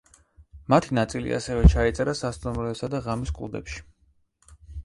მათი 0.73 0.95
ნაწილი 0.97 1.35
ასევე 1.37 1.69
ჩაიწერა 1.75 2.17
სასტუმროებსა 2.21 2.93
და 2.95 3.03
ღამის 3.09 3.37
კლუბებში. 3.39 3.81